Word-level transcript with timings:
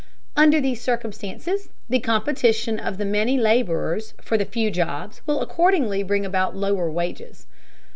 Under 0.35 0.59
these 0.59 0.81
circumstances 0.81 1.69
the 1.87 1.99
competition 1.99 2.79
of 2.79 2.97
the 2.97 3.05
many 3.05 3.37
laborers 3.37 4.15
for 4.19 4.35
the 4.35 4.45
few 4.45 4.71
jobs 4.71 5.21
will 5.27 5.41
accordingly 5.41 6.01
bring 6.01 6.25
about 6.25 6.55
lower 6.57 6.89
wages. 6.89 7.45